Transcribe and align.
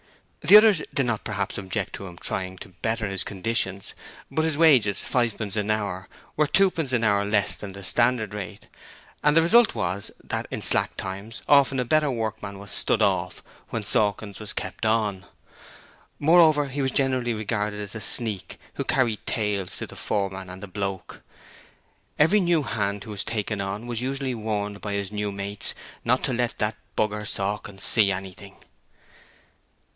The 0.39 0.57
others 0.57 0.81
did 0.91 1.05
not 1.05 1.23
perhaps 1.23 1.59
object 1.59 1.93
to 1.93 2.07
him 2.07 2.17
trying 2.17 2.57
to 2.57 2.69
better 2.69 3.07
his 3.07 3.23
condition, 3.23 3.79
but 4.31 4.43
his 4.43 4.57
wages 4.57 5.05
fivepence 5.05 5.55
an 5.55 5.69
hour 5.69 6.09
were 6.35 6.47
twopence 6.47 6.91
an 6.91 7.03
hour 7.03 7.23
less 7.23 7.55
than 7.55 7.73
the 7.73 7.83
standard 7.83 8.33
rate, 8.33 8.65
and 9.23 9.37
the 9.37 9.43
result 9.43 9.75
was 9.75 10.09
that 10.23 10.47
in 10.49 10.63
slack 10.63 10.97
times 10.97 11.43
often 11.47 11.79
a 11.79 11.85
better 11.85 12.09
workman 12.09 12.57
was 12.57 12.71
'stood 12.71 13.03
off' 13.03 13.43
when 13.69 13.83
Sawkins 13.83 14.39
was 14.39 14.51
kept 14.53 14.87
on. 14.87 15.25
Moreover, 16.19 16.69
he 16.69 16.81
was 16.81 16.89
generally 16.91 17.35
regarded 17.35 17.79
as 17.79 17.93
a 17.93 18.01
sneak 18.01 18.57
who 18.73 18.83
carried 18.83 19.23
tales 19.27 19.77
to 19.77 19.85
the 19.85 19.95
foreman 19.95 20.49
and 20.49 20.63
the 20.63 20.67
'Bloke'. 20.67 21.21
Every 22.17 22.39
new 22.39 22.63
hand 22.63 23.03
who 23.03 23.11
was 23.11 23.23
taken 23.23 23.61
on 23.61 23.85
was 23.85 24.01
usually 24.01 24.33
warned 24.35 24.81
by 24.81 24.93
his 24.93 25.11
new 25.11 25.31
mates 25.31 25.75
'not 26.03 26.23
to 26.23 26.33
let 26.33 26.57
the 26.57 26.73
b 26.95 27.07
r 27.11 27.23
Sawkins 27.23 27.83
see 27.83 28.11
anything.' 28.11 28.55